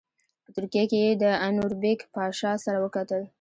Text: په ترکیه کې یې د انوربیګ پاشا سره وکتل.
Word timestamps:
په 0.43 0.49
ترکیه 0.55 0.83
کې 0.89 0.97
یې 1.03 1.11
د 1.23 1.25
انوربیګ 1.47 1.99
پاشا 2.13 2.51
سره 2.65 2.77
وکتل. 2.85 3.21